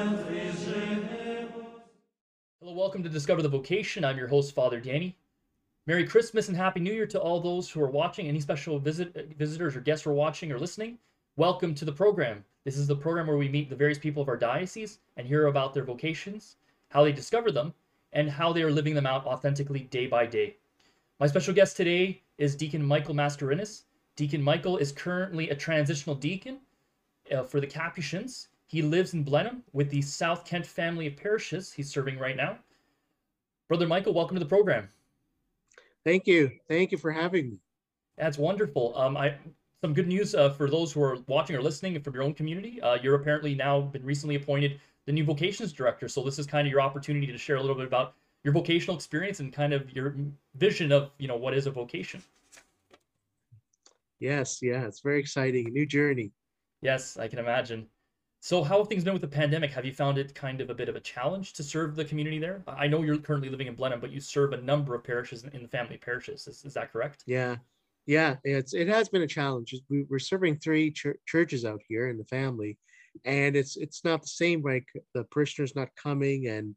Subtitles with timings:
[0.00, 1.52] Hello,
[2.72, 4.02] welcome to Discover the Vocation.
[4.02, 5.14] I'm your host, Father Danny.
[5.86, 8.26] Merry Christmas and Happy New Year to all those who are watching.
[8.26, 10.96] Any special visit, visitors or guests who are watching or listening,
[11.36, 12.42] welcome to the program.
[12.64, 15.48] This is the program where we meet the various people of our diocese and hear
[15.48, 16.56] about their vocations,
[16.88, 17.74] how they discover them,
[18.14, 20.56] and how they are living them out authentically day by day.
[21.18, 23.82] My special guest today is Deacon Michael Mascarenhas.
[24.16, 26.60] Deacon Michael is currently a transitional deacon
[27.30, 28.48] uh, for the Capuchins.
[28.70, 32.56] He lives in Blenheim with the South Kent family of parishes he's serving right now.
[33.66, 34.88] Brother Michael, welcome to the program.
[36.04, 36.52] Thank you.
[36.68, 37.56] Thank you for having me.
[38.16, 38.96] That's wonderful.
[38.96, 39.34] Um, I
[39.82, 42.80] some good news uh, for those who are watching or listening from your own community.
[42.80, 46.06] Uh, you're apparently now been recently appointed the new vocations director.
[46.06, 48.94] So this is kind of your opportunity to share a little bit about your vocational
[48.94, 50.14] experience and kind of your
[50.54, 52.22] vision of you know what is a vocation.
[54.20, 55.66] Yes, yeah, it's very exciting.
[55.66, 56.30] A new journey.
[56.82, 57.88] Yes, I can imagine.
[58.42, 59.70] So how have things been with the pandemic?
[59.72, 62.38] Have you found it kind of a bit of a challenge to serve the community
[62.38, 62.62] there?
[62.66, 65.62] I know you're currently living in Blenheim, but you serve a number of parishes in
[65.62, 66.48] the family parishes.
[66.48, 67.22] Is, is that correct?
[67.26, 67.56] Yeah,
[68.06, 69.74] yeah, it's it has been a challenge.
[69.90, 72.78] We, are serving three ch- churches out here in the family,
[73.26, 74.62] and it's it's not the same.
[74.62, 76.74] Like the parishioners not coming, and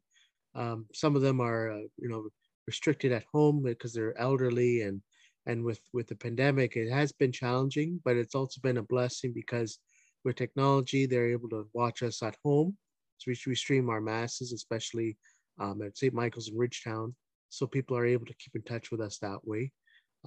[0.54, 2.28] um, some of them are uh, you know
[2.66, 5.00] restricted at home because they're elderly, and
[5.46, 8.02] and with with the pandemic, it has been challenging.
[8.04, 9.78] But it's also been a blessing because
[10.24, 12.76] with technology, they're able to watch us at home.
[13.18, 15.16] So we, we stream our masses, especially
[15.60, 16.14] um, at St.
[16.14, 17.14] Michael's in Ridgetown.
[17.48, 19.70] So people are able to keep in touch with us that way.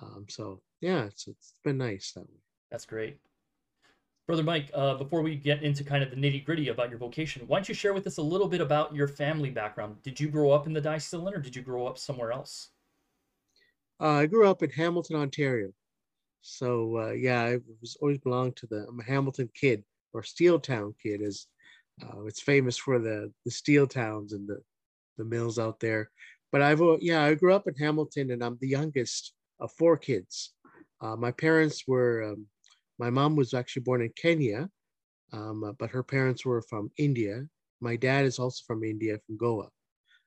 [0.01, 2.39] Um, so yeah, it's, it's been nice that way.
[2.71, 3.19] That's great.
[4.27, 7.43] Brother Mike, uh, before we get into kind of the nitty gritty about your vocation,
[7.47, 9.95] why don't you share with us a little bit about your family background?
[10.03, 12.69] Did you grow up in the Diocese or did you grow up somewhere else?
[14.01, 15.71] Uh, I grew up in Hamilton, Ontario.
[16.41, 20.59] So uh, yeah, I was always belonged to the I'm a Hamilton kid or Steel
[20.59, 21.47] Town kid, as
[22.01, 24.59] uh, it's famous for the the steel towns and the
[25.17, 26.09] the mills out there.
[26.51, 30.53] But I've yeah, I grew up in Hamilton, and I'm the youngest of four kids.
[31.01, 32.45] Uh, my parents were um,
[32.99, 34.69] my mom was actually born in Kenya,
[35.33, 37.45] um, uh, but her parents were from India.
[37.81, 39.69] My dad is also from India, from Goa,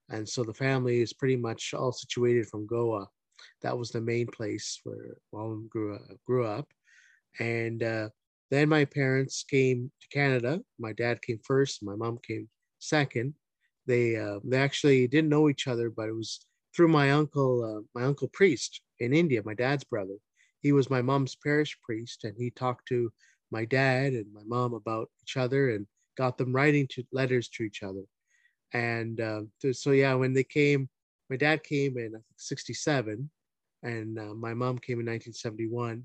[0.09, 3.07] and so the family is pretty much all situated from Goa
[3.63, 6.69] that was the main place where Wallen grew up, grew up.
[7.39, 8.09] And uh,
[8.51, 10.61] then my parents came to Canada.
[10.79, 11.83] My dad came first.
[11.83, 12.49] My mom came
[12.79, 13.35] second.
[13.87, 17.83] They uh, they actually didn't know each other, but it was through my uncle, uh,
[17.99, 20.17] my uncle priest in India, my dad's brother.
[20.61, 23.11] He was my mom's parish priest, and he talked to
[23.51, 25.87] my dad and my mom about each other and
[26.17, 28.03] got them writing to letters to each other.
[28.73, 29.43] And uh,
[29.73, 30.89] so yeah, when they came
[31.31, 33.31] my dad came in 67
[33.85, 36.03] and uh, my mom came in 1971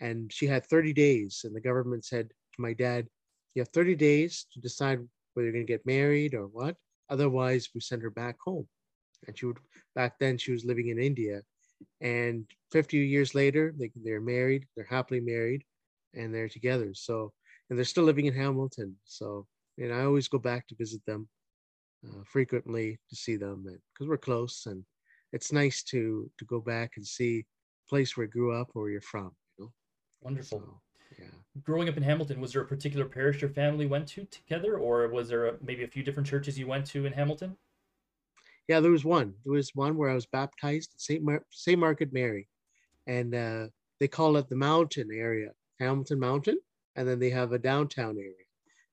[0.00, 3.08] and she had 30 days and the government said to my dad
[3.54, 5.00] you have 30 days to decide
[5.34, 6.76] whether you're going to get married or what.
[7.10, 8.68] Otherwise we send her back home.
[9.26, 9.58] And she would
[9.96, 11.42] back then she was living in india
[12.00, 15.64] and 50 years later they, they're married they're happily married
[16.14, 16.90] and they're together.
[16.94, 17.32] So
[17.68, 18.94] and they're still living in hamilton.
[19.04, 19.46] So
[19.76, 21.28] and i always go back to visit them
[22.06, 24.84] uh, frequently to see them because we're close and
[25.32, 27.44] it's nice to to go back and see
[27.88, 29.72] place where you grew up or you're from you know?
[30.20, 30.60] Wonderful.
[30.60, 30.80] So,
[31.18, 31.62] yeah.
[31.62, 35.08] Growing up in hamilton was there a particular parish your family went to together or
[35.08, 37.56] was there a, maybe a few different churches you went to in hamilton?
[38.68, 39.34] Yeah there was one.
[39.44, 42.48] There was one where i was baptized at st Mar- st margaret mary.
[43.06, 43.68] And uh,
[44.00, 46.58] they call it the mountain area hamilton mountain
[46.96, 48.47] and then they have a downtown area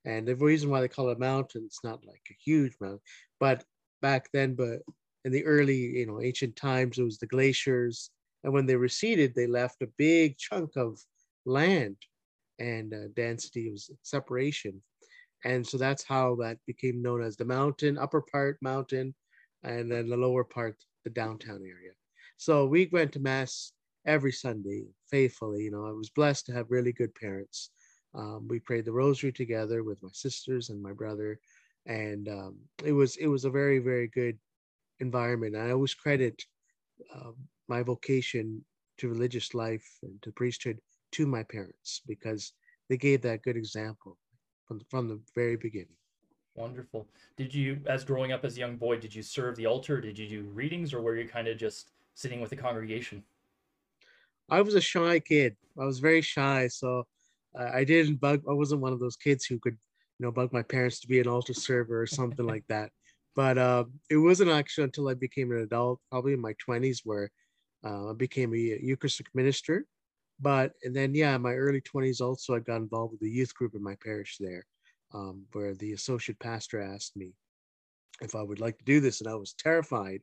[0.06, 3.00] and the reason why they call it a mountain, it's not like a huge mountain,
[3.40, 3.64] but
[4.00, 4.78] back then, but
[5.24, 8.10] in the early, you know, ancient times, it was the glaciers.
[8.44, 11.00] And when they receded, they left a big chunk of
[11.44, 11.96] land
[12.60, 14.80] and uh, density was separation.
[15.44, 19.12] And so that's how that became known as the mountain, upper part mountain,
[19.64, 21.92] and then the lower part, the downtown area.
[22.36, 23.72] So we went to mass
[24.06, 25.64] every Sunday faithfully.
[25.64, 27.70] You know, I was blessed to have really good parents
[28.16, 31.38] um, we prayed the rosary together with my sisters and my brother,
[31.86, 34.38] and um, it was it was a very very good
[35.00, 35.56] environment.
[35.56, 36.42] I always credit
[37.14, 37.32] uh,
[37.68, 38.64] my vocation
[38.98, 40.78] to religious life and to priesthood
[41.12, 42.52] to my parents because
[42.88, 44.16] they gave that good example
[44.64, 45.96] from from the very beginning.
[46.54, 47.06] Wonderful.
[47.36, 50.00] Did you, as growing up as a young boy, did you serve the altar?
[50.00, 53.22] Did you do readings, or were you kind of just sitting with the congregation?
[54.48, 55.56] I was a shy kid.
[55.78, 57.06] I was very shy, so
[57.58, 58.42] I didn't bug.
[58.48, 59.76] I wasn't one of those kids who could,
[60.18, 62.90] you know, bug my parents to be an altar server or something like that.
[63.34, 67.30] But uh, it wasn't actually until I became an adult, probably in my twenties, where
[67.84, 69.86] uh, I became a Eucharistic minister.
[70.40, 73.54] But and then yeah, in my early twenties also, I got involved with the youth
[73.54, 74.64] group in my parish there.
[75.14, 77.32] um, where the associate pastor asked me
[78.20, 80.20] if I would like to do this, and I was terrified.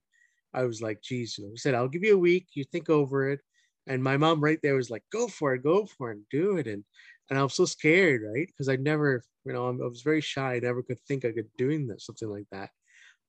[0.53, 2.89] I was like, geez, you know, he said, I'll give you a week, you think
[2.89, 3.39] over it.
[3.87, 6.67] And my mom right there was like, go for it, go for it, do it.
[6.67, 6.83] And
[7.29, 8.47] and I was so scared, right?
[8.47, 10.55] Because I never, you know, I was very shy.
[10.55, 12.69] I never could think I could doing this, something like that.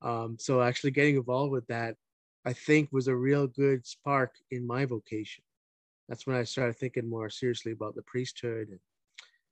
[0.02, 1.96] Um, so actually getting involved with that,
[2.44, 5.44] I think was a real good spark in my vocation.
[6.08, 8.68] That's when I started thinking more seriously about the priesthood.
[8.68, 8.80] And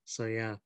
[0.05, 0.57] so yeah.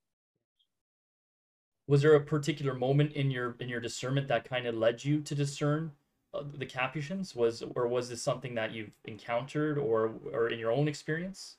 [1.87, 5.21] Was there a particular moment in your in your discernment that kind of led you
[5.21, 5.93] to discern
[6.35, 7.37] uh, the Capuchins?
[7.37, 11.59] Was or was this something that you've encountered or or in your own experience?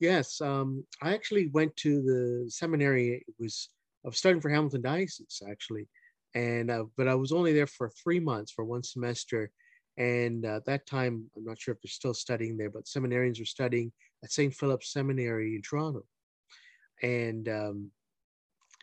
[0.00, 3.24] Yes, um, I actually went to the seminary.
[3.26, 3.68] It was
[4.04, 5.88] I was studying for Hamilton Diocese actually,
[6.34, 9.50] and uh, but I was only there for three months for one semester,
[9.96, 13.44] and uh, that time I'm not sure if they're still studying there, but seminarians were
[13.46, 13.92] studying
[14.22, 14.52] at St.
[14.52, 16.04] Philip's Seminary in Toronto,
[17.02, 17.90] and um,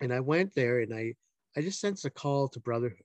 [0.01, 1.15] and I went there and I
[1.57, 3.03] I just sensed a call to brotherhood,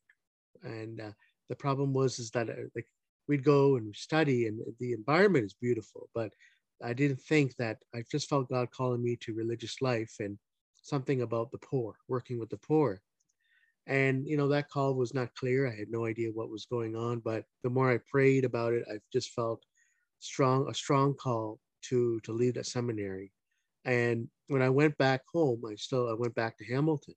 [0.62, 1.12] and uh,
[1.48, 2.86] the problem was is that uh, like
[3.28, 6.32] we'd go and study and the environment is beautiful, but
[6.82, 10.38] I didn't think that I just felt God calling me to religious life and
[10.82, 13.00] something about the poor, working with the poor.
[13.86, 15.66] And you know that call was not clear.
[15.66, 18.84] I had no idea what was going on, but the more I prayed about it,
[18.90, 19.62] I just felt
[20.18, 23.32] strong a strong call to to lead a seminary.
[23.84, 27.14] And when I went back home, I still I went back to Hamilton.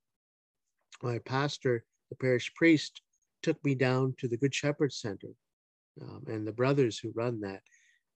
[1.02, 3.02] My pastor, the parish priest,
[3.42, 5.30] took me down to the Good Shepherd Center,
[6.02, 7.62] um, and the brothers who run that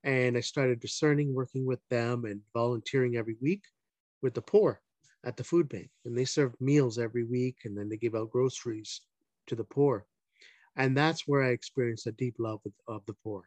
[0.04, 3.64] and I started discerning, working with them, and volunteering every week
[4.22, 4.82] with the poor
[5.26, 5.90] at the food bank.
[6.06, 9.02] And they served meals every week, and then they give out groceries
[9.48, 10.06] to the poor.
[10.76, 13.44] And that's where I experienced a deep love of, of the poor.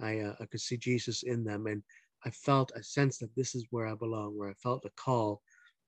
[0.00, 1.82] I, uh, I could see Jesus in them, and
[2.24, 5.42] I felt a sense that this is where I belong, where I felt a call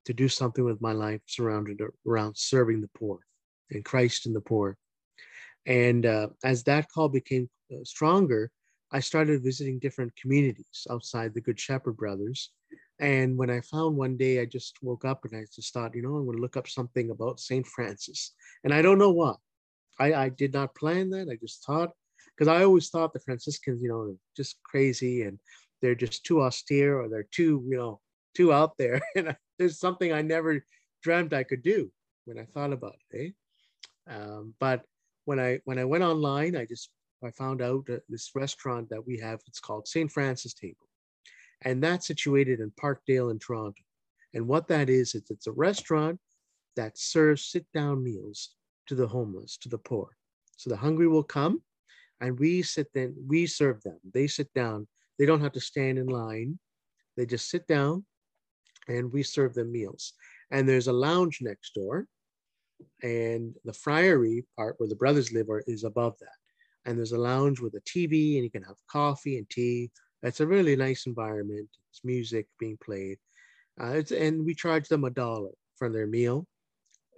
[0.05, 3.19] to do something with my life surrounded around serving the poor
[3.71, 4.77] and Christ in the poor.
[5.65, 8.51] And uh, as that call became uh, stronger,
[8.93, 12.51] I started visiting different communities outside the Good Shepherd Brothers.
[12.99, 16.03] And when I found one day, I just woke up and I just thought, you
[16.03, 17.65] know, I'm going to look up something about St.
[17.65, 18.33] Francis.
[18.63, 19.33] And I don't know why.
[19.99, 21.27] I, I did not plan that.
[21.27, 21.89] I just thought,
[22.37, 25.39] because I always thought the Franciscans, you know, just crazy and
[25.81, 27.99] they're just too austere or they're too, you know,
[28.35, 29.01] too out there.
[29.15, 30.63] And there's something I never
[31.01, 31.91] dreamt I could do
[32.25, 33.33] when I thought about it.
[34.07, 34.13] Eh?
[34.13, 34.83] Um, but
[35.25, 36.89] when I when I went online, I just
[37.23, 40.11] I found out this restaurant that we have, it's called St.
[40.11, 40.87] Francis Table.
[41.61, 43.81] And that's situated in Parkdale in Toronto.
[44.33, 46.19] And what that is, it's, it's a restaurant
[46.75, 48.55] that serves sit down meals
[48.87, 50.17] to the homeless, to the poor.
[50.57, 51.61] So the hungry will come
[52.19, 53.99] and we sit then, we serve them.
[54.13, 54.87] They sit down.
[55.19, 56.57] They don't have to stand in line.
[57.15, 58.05] They just sit down
[58.87, 60.13] and we serve them meals.
[60.51, 62.07] And there's a lounge next door.
[63.01, 66.42] And the friary part where the brothers live are, is above that
[66.85, 69.91] and there's a lounge with a TV and you can have coffee and tea.
[70.21, 71.69] It's a really nice environment.
[71.89, 73.17] It's music being played.
[73.81, 76.45] Uh, it's, and we charge them a dollar for their meal.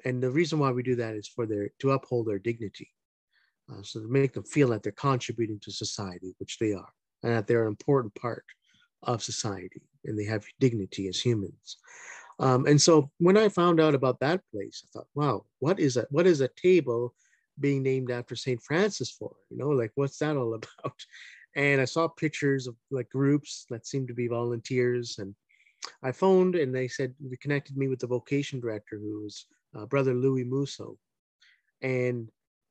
[0.06, 2.92] And the reason why we do that is for their to uphold their dignity.
[3.72, 6.90] Uh, so to make them feel that they're contributing to society, which they are,
[7.24, 8.46] and that they're an important part
[9.04, 11.78] of society and they have dignity as humans.
[12.40, 15.98] Um, and so when I found out about that place, I thought, wow, what is
[15.98, 17.14] a what is a table
[17.60, 18.62] being named after St.
[18.62, 19.32] Francis for?
[19.50, 20.96] You know, like what's that all about?
[21.56, 25.18] And I saw pictures of like groups that seemed to be volunteers.
[25.20, 25.34] And
[26.04, 29.46] I phoned and they said, they connected me with the vocation director, who was
[29.78, 30.98] uh, Brother Louis Musso.
[31.82, 32.30] And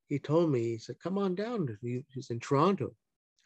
[0.08, 1.78] he told me, he said, come on down.
[1.82, 2.94] He's in Toronto.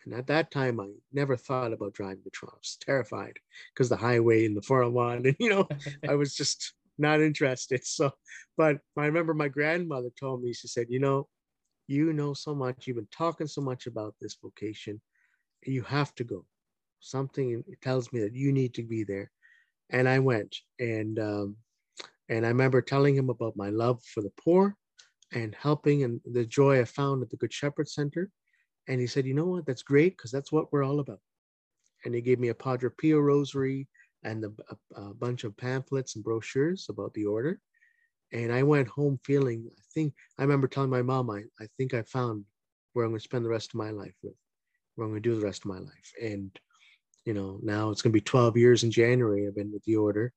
[0.04, 2.56] And at that time, I never thought about driving to Toronto.
[2.56, 3.36] I was terrified
[3.74, 5.16] because the highway and the 401.
[5.26, 5.68] And, you know,
[6.08, 7.82] I was just not interested.
[7.84, 8.10] So,
[8.56, 11.28] but I remember my grandmother told me, she said, you know,
[11.86, 15.00] you know so much, you've been talking so much about this vocation,
[15.64, 16.44] you have to go.
[17.00, 19.30] Something tells me that you need to be there.
[19.90, 21.56] And I went and um,
[22.28, 24.76] and I remember telling him about my love for the poor
[25.32, 28.30] and helping and the joy I found at the Good Shepherd Center.
[28.86, 31.20] And he said, you know what, that's great because that's what we're all about.
[32.04, 33.88] And he gave me a Padre Pio rosary
[34.24, 37.60] and a, a, bunch of pamphlets and brochures about the order.
[38.32, 41.94] And I went home feeling, I think, I remember telling my mom, I, I think
[41.94, 42.44] I found
[42.92, 44.34] where I'm going to spend the rest of my life with,
[44.94, 46.12] where I'm going to do the rest of my life.
[46.20, 46.50] And,
[47.24, 49.96] you know, now it's going to be 12 years in January I've been with the
[49.96, 50.32] order.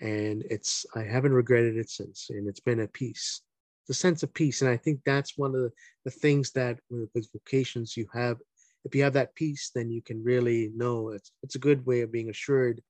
[0.00, 2.28] And it's, I haven't regretted it since.
[2.30, 3.42] And it's been a peace,
[3.86, 4.60] the sense of peace.
[4.60, 5.70] And I think that's one of the,
[6.04, 8.38] the things that with, with vocations you have,
[8.84, 12.00] if you have that peace, then you can really know it's, it's a good way
[12.00, 12.80] of being assured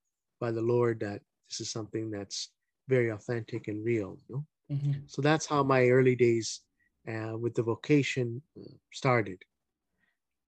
[0.40, 2.50] by the Lord that this is something that's
[2.88, 4.18] very authentic and real.
[4.28, 4.34] You
[4.68, 4.76] know?
[4.76, 6.60] hmm So that's how my early days
[7.08, 9.38] uh, with the vocation uh, started.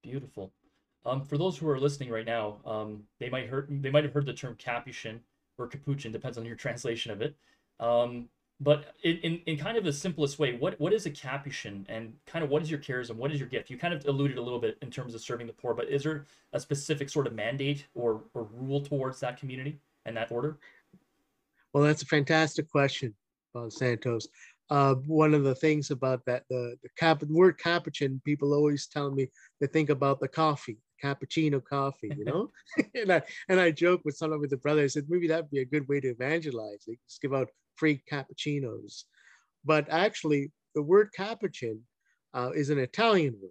[0.02, 0.52] Beautiful.
[1.04, 4.12] Um, for those who are listening right now, um, they might heard they might have
[4.12, 5.20] heard the term Capuchin
[5.58, 7.34] or Capuchin, depends on your translation of it.
[7.80, 8.28] Um,
[8.62, 12.14] but in, in, in kind of the simplest way, what what is a Capuchin and
[12.26, 13.16] kind of what is your charism?
[13.16, 13.70] What is your gift?
[13.70, 16.04] You kind of alluded a little bit in terms of serving the poor, but is
[16.04, 20.58] there a specific sort of mandate or, or rule towards that community and that order?
[21.72, 23.14] Well, that's a fantastic question,
[23.56, 24.28] uh, Santos.
[24.70, 29.10] Uh, one of the things about that, the, the, cap, word capuchin, people always tell
[29.10, 29.28] me
[29.60, 32.50] they think about the coffee, cappuccino coffee, you know?
[32.94, 35.60] and, I, and I joke with some of the brothers, I said, maybe that'd be
[35.60, 36.84] a good way to evangelize.
[36.86, 37.48] They just give out
[37.82, 39.06] free cappuccinos.
[39.64, 41.80] But actually, the word capuchin
[42.32, 43.50] uh, is an Italian word,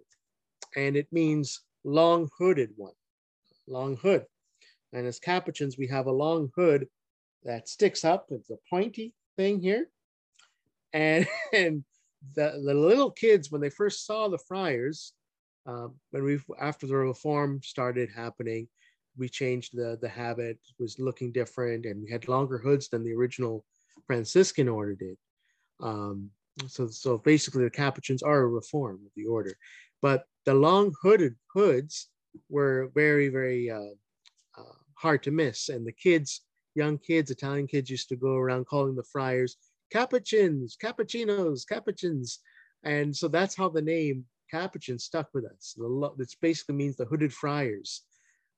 [0.74, 2.94] and it means long hooded one,
[3.68, 4.24] long hood.
[4.94, 6.86] And as capuchins, we have a long hood
[7.44, 8.28] that sticks up.
[8.30, 9.90] It's a pointy thing here.
[10.94, 11.84] And, and
[12.34, 15.12] the, the little kids, when they first saw the friars,
[15.66, 18.66] um, when we after the reform started happening,
[19.18, 23.12] we changed the the habit was looking different, and we had longer hoods than the
[23.12, 23.64] original
[24.06, 25.16] Franciscan order did.
[25.80, 26.30] Um,
[26.66, 29.54] so so basically, the Capuchins are a reform of the order,
[30.00, 32.08] but the long hooded hoods
[32.48, 33.94] were very very uh,
[34.58, 36.42] uh, hard to miss, and the kids
[36.74, 39.56] young kids, Italian kids used to go around calling the friars
[39.92, 42.38] Capuchins, Cappuccinos, Capuchins.
[42.84, 45.76] And so that's how the name Capuchin stuck with us.
[45.78, 48.02] It basically means the hooded friars.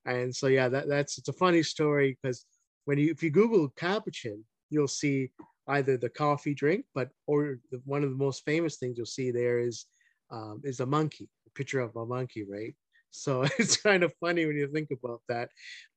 [0.06, 2.44] And so, yeah, that, that's, it's a funny story because
[2.84, 5.30] when you, if you Google Capuchin, you'll see
[5.68, 9.30] either the coffee drink, but, or the, one of the most famous things you'll see
[9.30, 9.86] there is,
[10.30, 12.74] um, is a monkey, a picture of a monkey, right?
[13.10, 15.48] So it's kind of funny when you think about that,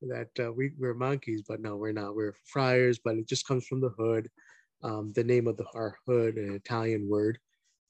[0.02, 2.14] that uh, we, we're monkeys, but no, we're not.
[2.14, 4.28] We're friars, but it just comes from the hood,
[4.82, 7.38] um, the name of the, our hood, an Italian word.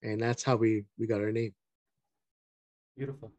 [0.03, 1.55] And that's how we, we got our name.
[2.97, 3.33] Beautiful.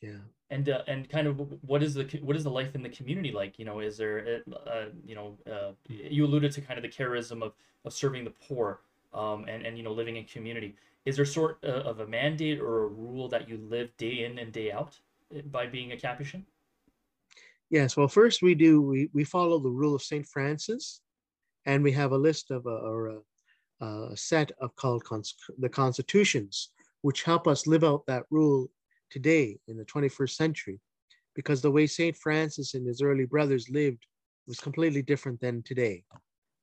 [0.00, 0.18] Yeah.
[0.50, 3.32] And uh, and kind of what is the what is the life in the community
[3.32, 3.58] like?
[3.58, 7.42] You know, is there uh, you know uh, you alluded to kind of the charism
[7.42, 8.80] of of serving the poor
[9.14, 10.76] um, and and you know living in community.
[11.06, 14.52] Is there sort of a mandate or a rule that you live day in and
[14.52, 14.98] day out
[15.34, 16.44] eh, by being a Capuchin?
[17.70, 17.96] Yes.
[17.96, 21.00] Well, first we do we we follow the rule of Saint Francis,
[21.66, 23.20] and we have a list of or
[23.80, 26.70] a, a set of called cons- the constitutions,
[27.02, 28.70] which help us live out that rule
[29.14, 30.80] today in the 21st century
[31.36, 32.16] because the way St.
[32.16, 34.04] Francis and his early brothers lived
[34.48, 36.02] was completely different than today.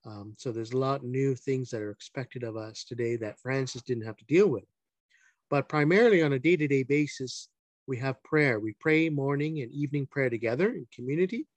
[0.06, 3.40] Um, so there's a lot of new things that are expected of us today that
[3.40, 4.66] Francis didn't have to deal with.
[5.50, 7.48] But primarily on a day to day basis,
[7.88, 8.60] we have prayer.
[8.60, 11.48] We pray morning and evening prayer together in community.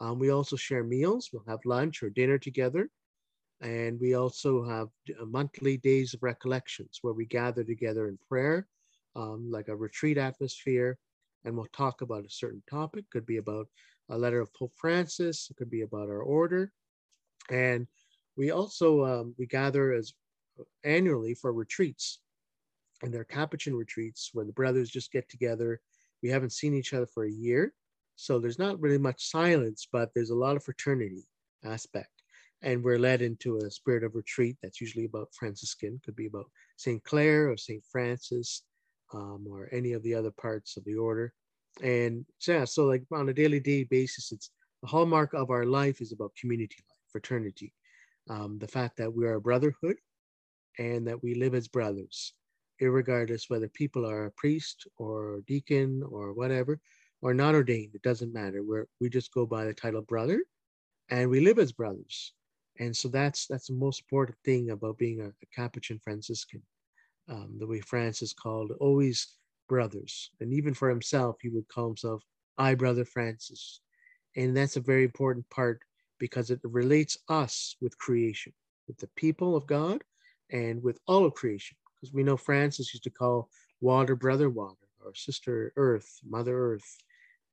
[0.00, 1.28] Um, we also share meals.
[1.32, 2.88] We'll have lunch or dinner together.
[3.60, 4.88] And we also have
[5.26, 8.66] monthly days of recollections where we gather together in prayer
[9.16, 10.98] um, like a retreat atmosphere,
[11.44, 13.04] and we'll talk about a certain topic.
[13.10, 13.66] Could be about
[14.10, 15.48] a letter of Pope Francis.
[15.50, 16.72] It could be about our order,
[17.50, 17.86] and
[18.36, 20.12] we also um, we gather as
[20.84, 22.20] annually for retreats,
[23.02, 25.80] and they're Capuchin retreats where the brothers just get together.
[26.22, 27.72] We haven't seen each other for a year,
[28.16, 31.24] so there's not really much silence, but there's a lot of fraternity
[31.64, 32.10] aspect.
[32.62, 36.50] And we're led into a spirit of retreat that's usually about Franciscan, could be about
[36.76, 37.02] St.
[37.04, 37.82] Clare or St.
[37.90, 38.64] Francis,
[39.12, 41.32] um, or any of the other parts of the order.
[41.82, 44.50] And yeah, so like on a daily day basis, it's
[44.82, 47.72] the hallmark of our life is about community life, fraternity,
[48.28, 49.96] um, the fact that we are a brotherhood
[50.78, 52.34] and that we live as brothers,
[52.80, 56.80] regardless whether people are a priest or deacon or whatever,
[57.22, 57.94] or not ordained.
[57.94, 58.62] It doesn't matter.
[58.62, 60.42] We're, we just go by the title brother
[61.10, 62.32] and we live as brothers.
[62.78, 66.62] And so that's that's the most important thing about being a, a Capuchin Franciscan
[67.30, 69.34] um, the way Francis called always
[69.68, 70.30] brothers.
[70.40, 72.22] And even for himself, he would call himself
[72.58, 73.80] I, Brother Francis.
[74.36, 75.80] And that's a very important part
[76.18, 78.52] because it relates us with creation,
[78.86, 80.02] with the people of God
[80.50, 81.76] and with all of creation.
[81.94, 83.48] Because we know Francis used to call
[83.80, 86.96] water brother water or sister earth, mother earth.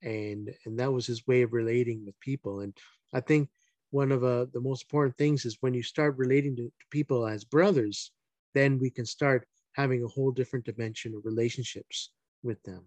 [0.01, 2.61] And, and that was his way of relating with people.
[2.61, 2.75] And
[3.13, 3.49] I think
[3.91, 7.25] one of uh, the most important things is when you start relating to, to people
[7.25, 8.11] as brothers,
[8.53, 12.09] then we can start having a whole different dimension of relationships
[12.43, 12.83] with them.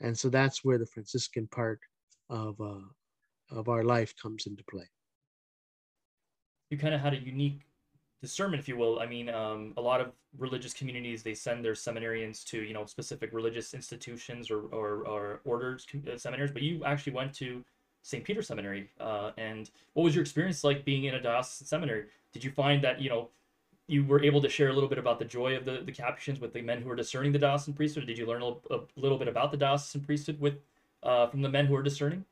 [0.00, 1.80] And so that's where the Franciscan part
[2.28, 2.86] of, uh,
[3.50, 4.88] of our life comes into play.
[6.70, 7.62] You kind of had a unique
[8.20, 9.00] discernment, if you will.
[9.00, 12.84] I mean, um, a lot of religious communities they send their seminarians to you know
[12.84, 17.64] specific religious institutions or or, or orders uh, seminaries, but you actually went to
[18.02, 18.22] St.
[18.22, 18.90] Peter Seminary.
[19.00, 22.04] Uh, and what was your experience like being in a diocesan seminary?
[22.32, 23.30] Did you find that you know
[23.88, 26.40] you were able to share a little bit about the joy of the, the Capuchins
[26.40, 28.06] with the men who are discerning the diocesan priesthood?
[28.06, 30.58] Did you learn a, a little bit about the diocesan priesthood with
[31.02, 32.24] uh, from the men who are discerning?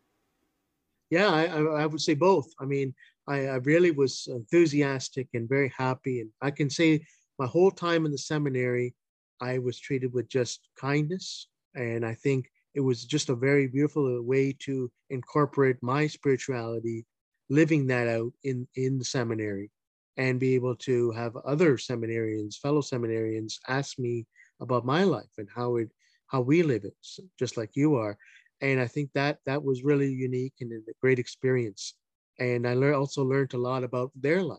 [1.08, 1.44] Yeah, I,
[1.82, 2.52] I would say both.
[2.60, 2.94] I mean,
[3.26, 6.20] I, I really was enthusiastic and very happy.
[6.20, 7.06] And I can say
[7.38, 8.94] my whole time in the seminary,
[9.40, 11.48] I was treated with just kindness.
[11.74, 17.06] And I think it was just a very beautiful way to incorporate my spirituality,
[17.48, 19.70] living that out in, in the seminary
[20.16, 24.26] and be able to have other seminarians, fellow seminarians, ask me
[24.60, 25.90] about my life and how it
[26.28, 26.96] how we live it,
[27.38, 28.18] just like you are.
[28.60, 31.94] And I think that that was really unique and a great experience.
[32.40, 34.58] And I also learned a lot about their life.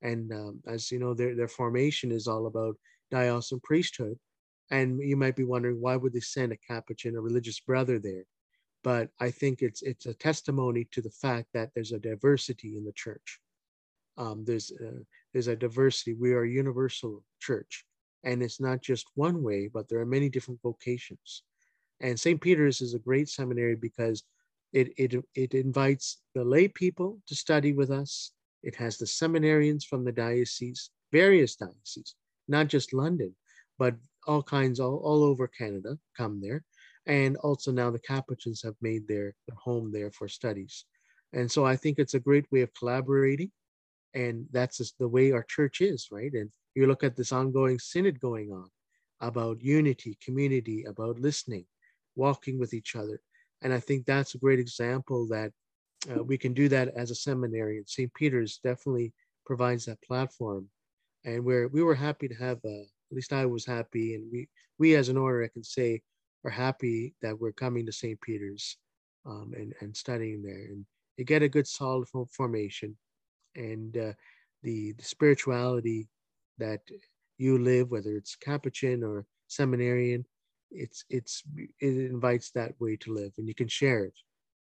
[0.00, 2.76] And um, as you know, their their formation is all about
[3.10, 4.18] diocesan priesthood.
[4.70, 8.24] And you might be wondering why would they send a Capuchin, a religious brother, there?
[8.82, 12.84] But I think it's it's a testimony to the fact that there's a diversity in
[12.84, 13.40] the church
[14.16, 15.00] um, there's uh,
[15.32, 16.14] there's a diversity.
[16.14, 17.84] We are a universal church,
[18.22, 21.42] and it's not just one way, but there are many different vocations.
[22.00, 22.40] And St.
[22.40, 24.22] Peter's is a great seminary because
[24.72, 28.32] it it it invites the lay people to study with us.
[28.62, 32.14] It has the seminarians from the diocese, various dioceses,
[32.48, 33.34] not just London,
[33.78, 33.94] but
[34.26, 36.64] all kinds all, all over Canada come there.
[37.06, 40.86] And also now the Capuchins have made their, their home there for studies.
[41.34, 43.50] And so I think it's a great way of collaborating
[44.14, 46.32] and that's just the way our church is right?
[46.32, 48.68] And you look at this ongoing synod going on
[49.20, 51.64] about unity community about listening
[52.16, 53.20] walking with each other.
[53.62, 55.50] And i think that's a great example that
[56.10, 57.78] uh, we can do that as a seminary.
[57.78, 59.12] And st peter's definitely
[59.46, 60.68] provides that platform.
[61.24, 64.14] And we're we were happy to have uh, at least i was happy.
[64.14, 66.02] And we we as an order i can say
[66.44, 68.76] are happy that we're coming to st peter's
[69.26, 70.66] um, and and studying there.
[70.70, 70.84] And
[71.16, 72.96] you get a good solid formation
[73.56, 74.12] and uh,
[74.62, 76.08] the, the spirituality
[76.58, 76.80] that
[77.38, 80.24] you live, whether it's Capuchin or seminarian,
[80.70, 81.42] it's it's
[81.80, 84.14] it invites that way to live, and you can share it.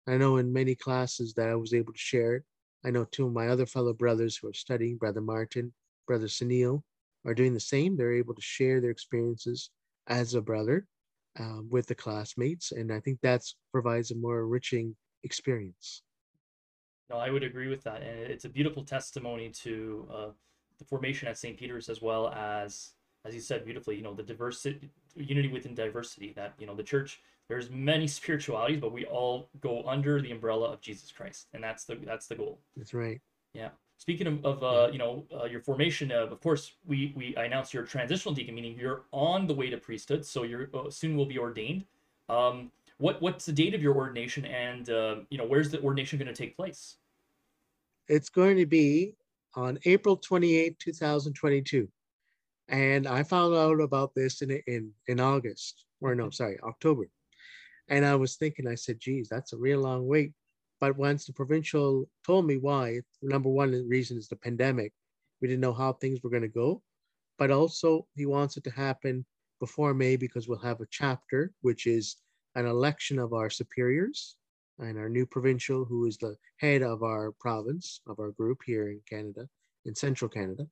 [0.07, 2.43] I know in many classes that I was able to share it.
[2.83, 5.71] I know two of my other fellow brothers who are studying, Brother Martin,
[6.07, 6.81] Brother Sunil,
[7.25, 7.95] are doing the same.
[7.95, 9.69] They're able to share their experiences
[10.07, 10.87] as a brother
[11.39, 16.01] um, with the classmates, and I think that provides a more enriching experience.
[17.11, 20.27] No, I would agree with that, and it's a beautiful testimony to uh,
[20.79, 21.57] the formation at St.
[21.57, 22.91] Peter's, as well as,
[23.25, 26.31] as you said beautifully, you know, the diversity, unity within diversity.
[26.37, 30.71] That you know, the church, there's many spiritualities, but we all go under the umbrella
[30.71, 32.59] of Jesus Christ, and that's the that's the goal.
[32.77, 33.19] That's right.
[33.53, 33.69] Yeah.
[33.97, 37.43] Speaking of, of uh, you know, uh, your formation, of, of course, we we I
[37.43, 41.17] announced you're transitional deacon, meaning you're on the way to priesthood, so you're uh, soon
[41.17, 41.83] will be ordained.
[42.29, 46.17] Um, what what's the date of your ordination, and uh, you know, where's the ordination
[46.17, 46.97] going to take place?
[48.07, 49.15] It's going to be
[49.55, 51.87] on April 28, 2022.
[52.67, 57.09] And I found out about this in, in, in August, or no, sorry, October.
[57.89, 60.31] And I was thinking, I said, geez, that's a real long wait.
[60.79, 64.93] But once the provincial told me why, number one reason is the pandemic.
[65.41, 66.81] We didn't know how things were going to go.
[67.37, 69.25] But also, he wants it to happen
[69.59, 72.17] before May because we'll have a chapter, which is
[72.55, 74.37] an election of our superiors
[74.81, 78.89] and our new provincial, who is the head of our province, of our group here
[78.89, 79.47] in Canada,
[79.85, 80.67] in central Canada.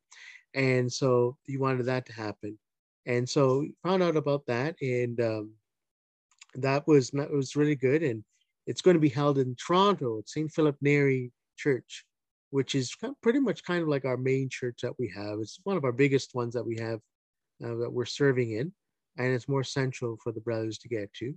[0.54, 2.58] And so he wanted that to happen.
[3.06, 4.76] And so found out about that.
[4.82, 5.54] And um,
[6.56, 8.04] that was that was really good.
[8.04, 8.24] And
[8.68, 10.52] it's going to be held in Toronto at St.
[10.52, 12.06] Philip Neri Church,
[12.50, 15.40] which is pretty much kind of like our main church that we have.
[15.40, 17.00] It's one of our biggest ones that we have
[17.64, 18.74] uh, that we're serving in.
[19.18, 21.34] And it's more central for the brothers to get to.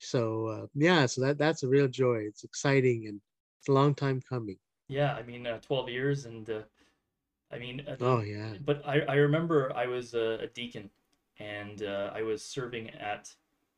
[0.00, 2.24] So uh, yeah, so that that's a real joy.
[2.26, 3.20] It's exciting and
[3.60, 4.56] it's a long time coming.
[4.88, 6.62] Yeah, I mean, uh, twelve years, and uh,
[7.52, 8.54] I mean, uh, oh yeah.
[8.64, 10.90] But I I remember I was a, a deacon,
[11.38, 13.32] and uh, I was serving at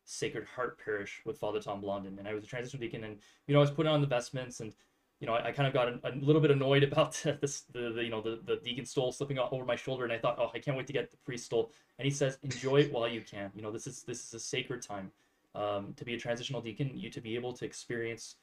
[0.04, 3.54] Sacred Heart Parish with Father Tom Blondin, and I was a transition deacon, and you
[3.54, 4.72] know I was putting on the vestments, and
[5.18, 7.90] you know I, I kind of got a, a, little bit annoyed about this the,
[7.90, 10.52] the you know the, the deacon stole slipping over my shoulder, and I thought, oh,
[10.54, 13.22] I can't wait to get the priest stole, and he says, enjoy it while you
[13.22, 13.50] can.
[13.56, 15.10] You know, this is this is a sacred time
[15.54, 18.36] um, to be a transitional deacon, you to be able to experience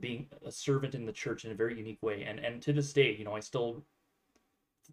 [0.00, 2.24] being a servant in the church in a very unique way.
[2.24, 3.84] And and to this day, you know, I still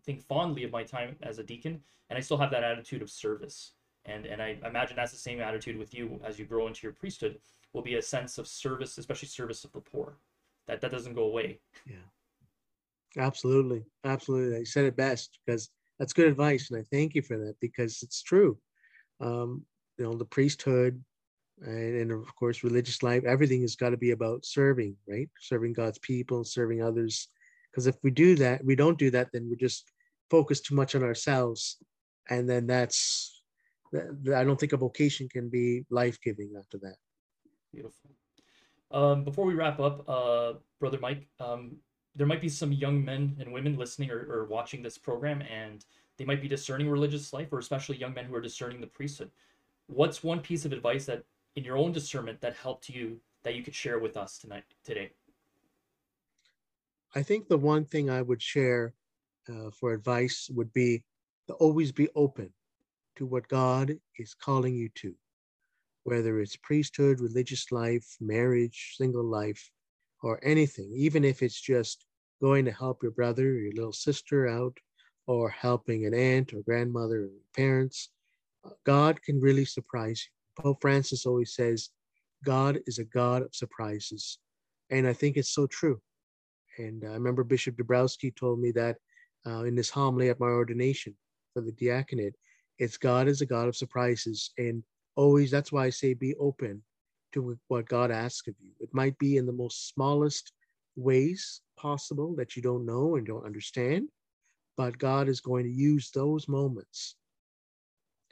[0.06, 3.10] think fondly of my time as a deacon, and I still have that attitude of
[3.10, 3.74] service.
[4.06, 6.94] And and I imagine that's the same attitude with you as you grow into your
[6.94, 7.40] priesthood.
[7.74, 10.18] Will be a sense of service, especially service of the poor.
[10.68, 11.60] That that doesn't go away.
[11.86, 11.98] Yeah,
[13.18, 14.60] absolutely, absolutely.
[14.60, 18.02] You said it best because that's good advice, and I thank you for that because
[18.02, 18.58] it's true.
[19.20, 19.66] Um,
[19.98, 21.04] you know, the priesthood
[21.62, 25.30] and, and of course religious life everything has got to be about serving right?
[25.40, 27.30] Serving god's people serving others
[27.72, 29.92] because if we do that we don't do that then we're just
[30.30, 31.78] focused too much on ourselves
[32.30, 33.42] and then that's
[34.36, 36.96] i don't think a vocation can be life-giving after that.
[37.72, 38.10] Beautiful.
[38.92, 41.78] Um, before we wrap up uh, brother mike um,
[42.16, 45.86] there might be some young men and women listening or, or watching this program and
[46.18, 49.30] they might be discerning religious life or especially young men who are discerning the priesthood.
[49.88, 51.24] What's one piece of advice that
[51.56, 55.12] in your own discernment that helped you that you could share with us tonight today?
[57.16, 58.94] I think the one thing I would share
[59.50, 61.04] uh, for advice would be
[61.48, 62.52] to always be open
[63.16, 65.16] to what God is calling you to,
[66.04, 69.72] whether it's priesthood, religious life, marriage, single life,
[70.22, 72.06] or anything, even if it's just
[72.42, 74.78] going to help your brother or your little sister out,
[75.28, 78.10] or helping an aunt or grandmother or parents.
[78.64, 80.35] Uh, God can really surprise you.
[80.58, 81.90] Pope Francis always says,
[82.44, 84.40] God is a God of surprises.
[84.90, 86.00] And I think it's so true.
[86.78, 88.98] And I remember Bishop Dabrowski told me that
[89.46, 91.16] uh, in his homily at my ordination
[91.54, 92.36] for the diaconate.
[92.78, 94.52] It's God is a God of surprises.
[94.58, 94.84] And
[95.16, 96.84] always, that's why I say be open
[97.34, 98.72] to what God asks of you.
[98.80, 100.52] It might be in the most smallest
[100.96, 104.10] ways possible that you don't know and don't understand,
[104.78, 107.16] but God is going to use those moments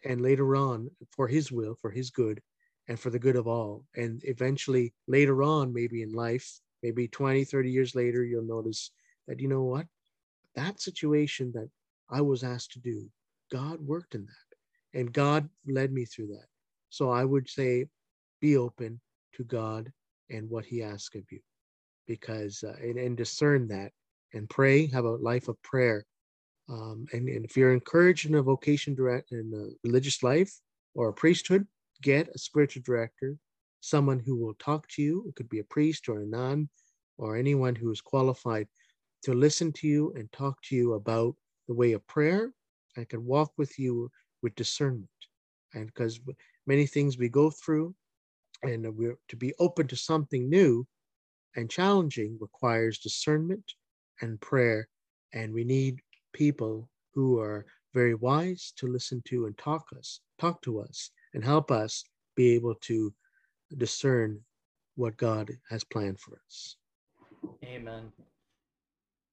[0.06, 2.42] and later on for his will, for his good,
[2.88, 3.86] and for the good of all.
[3.96, 8.92] And eventually, later on, maybe in life, maybe 20, 30 years later, you'll notice
[9.28, 9.86] that, you know what?
[10.56, 11.70] That situation that
[12.10, 13.10] I was asked to do,
[13.52, 15.00] God worked in that.
[15.00, 16.48] And God led me through that.
[16.90, 17.86] So I would say,
[18.42, 19.00] be open
[19.36, 19.92] to God
[20.30, 21.40] and what he asks of you
[22.08, 23.92] because uh, and, and discern that
[24.34, 26.06] and pray have a life of prayer
[26.70, 30.54] um, and, and, if you're encouraged in a vocation direct in a religious life
[30.96, 31.68] or a priesthood,
[32.02, 33.38] get a spiritual director,
[33.82, 35.26] someone who will talk to you.
[35.28, 36.70] It could be a priest or a nun
[37.18, 38.68] or anyone who is qualified
[39.24, 41.36] to listen to you and talk to you about
[41.68, 42.52] the way of prayer
[42.96, 44.10] and can walk with you
[44.42, 45.10] with discernment.
[45.74, 46.20] And because
[46.66, 47.94] many things we go through
[48.64, 50.86] and we're to be open to something new
[51.56, 53.64] and challenging requires discernment
[54.22, 54.88] and prayer.
[55.34, 56.00] And we need
[56.34, 61.44] people who are very wise to listen to and talk us, talk to us, and
[61.44, 62.04] help us
[62.36, 63.14] be able to
[63.78, 64.40] discern
[64.96, 66.76] what God has planned for us.
[67.64, 68.12] Amen.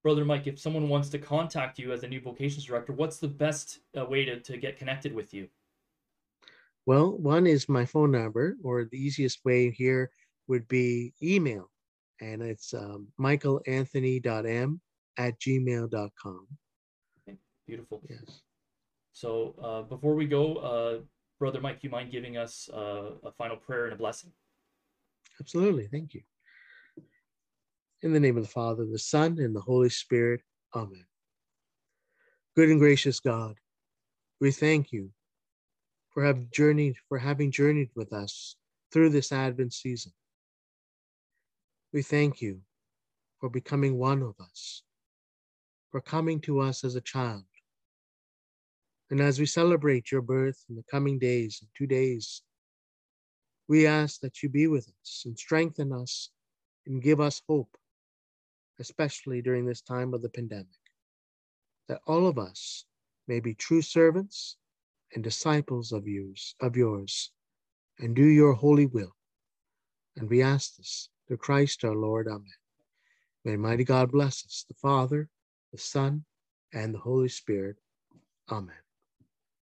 [0.03, 3.29] Brother Mike, if someone wants to contact you as a new vocations director, what's the
[3.29, 5.49] best uh, way to, to get connected with you?
[6.87, 10.11] Well, one is my phone number, or the easiest way here
[10.49, 11.71] would be email,
[12.21, 14.81] and it's um, michaelanthony.m
[15.21, 16.47] at gmail.com.
[17.71, 18.03] Beautiful.
[18.11, 18.43] Yes.
[19.13, 20.99] So uh, before we go, uh,
[21.39, 24.33] Brother Mike, you mind giving us uh, a final prayer and a blessing?
[25.39, 25.87] Absolutely.
[25.87, 26.23] Thank you.
[28.03, 30.41] In the name of the Father, the Son, and the Holy Spirit.
[30.75, 31.05] Amen.
[32.57, 33.55] Good and gracious God,
[34.41, 35.11] we thank you
[36.13, 38.57] for having journeyed, for having journeyed with us
[38.93, 40.13] through this Advent season.
[41.93, 42.63] We thank you
[43.39, 44.83] for becoming one of us,
[45.91, 47.45] for coming to us as a child,
[49.11, 52.43] and as we celebrate your birth in the coming days and two days,
[53.69, 56.31] we ask that you be with us and strengthen us
[56.87, 57.77] and give us hope,
[58.79, 60.67] especially during this time of the pandemic,
[61.89, 62.85] that all of us
[63.27, 64.57] may be true servants
[65.15, 67.33] and disciples of yours, of yours,
[67.99, 69.15] and do your holy will.
[70.17, 72.29] And we ask this through Christ our Lord.
[72.29, 72.47] Amen.
[73.45, 75.29] May mighty God bless us, the Father,
[75.73, 76.25] the Son,
[76.73, 77.77] and the Holy Spirit.
[78.51, 78.75] Amen.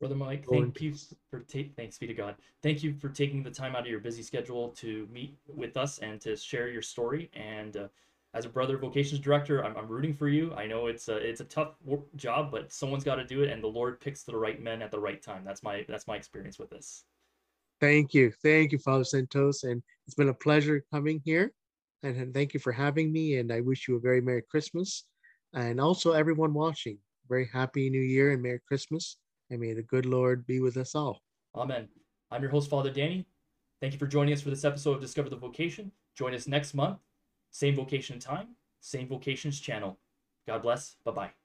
[0.06, 0.94] Brother Mike, thank you
[1.32, 2.36] for ta- thanks be to God.
[2.62, 5.98] Thank you for taking the time out of your busy schedule to meet with us
[5.98, 7.32] and to share your story.
[7.34, 7.88] And uh,
[8.36, 10.54] as a brother vocations director, I'm, I'm rooting for you.
[10.54, 11.70] I know it's a it's a tough
[12.18, 14.92] job, but someone's got to do it, and the Lord picks the right men at
[14.92, 15.42] the right time.
[15.44, 17.06] That's my that's my experience with this.
[17.82, 21.52] Thank you, thank you, Father Santos, and it's been a pleasure coming here,
[22.04, 23.38] and, and thank you for having me.
[23.38, 25.06] And I wish you a very merry Christmas,
[25.56, 29.18] and also everyone watching, very happy New Year and Merry Christmas
[29.50, 31.22] and may the good Lord be with us all.
[31.56, 31.88] Amen.
[32.32, 33.26] I'm your host, Father Danny.
[33.82, 35.92] Thank you for joining us for this episode of Discover the Vocation.
[36.16, 37.00] Join us next month,
[37.52, 40.00] same vocation time, same vocations channel.
[40.48, 40.96] God bless.
[41.04, 41.45] Bye bye.